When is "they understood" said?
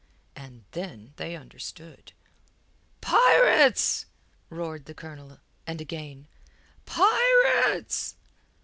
1.17-2.11